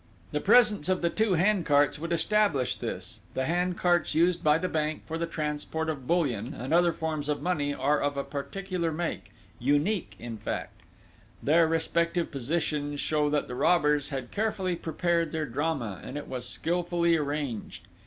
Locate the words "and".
6.55-6.73, 16.03-16.17